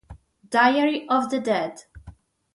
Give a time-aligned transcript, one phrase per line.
[0.49, 1.83] Diary of the Dead